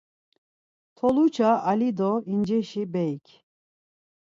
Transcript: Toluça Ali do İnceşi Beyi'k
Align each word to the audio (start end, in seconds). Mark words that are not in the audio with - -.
Toluça 0.97 1.49
Ali 1.69 1.89
do 1.97 2.11
İnceşi 2.33 2.83
Beyi'k 2.93 3.25